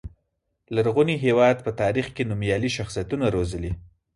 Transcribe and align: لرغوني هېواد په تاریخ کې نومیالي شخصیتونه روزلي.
لرغوني 0.75 1.15
هېواد 1.25 1.57
په 1.65 1.71
تاریخ 1.81 2.07
کې 2.15 2.27
نومیالي 2.29 2.69
شخصیتونه 2.77 3.25
روزلي. 3.35 3.71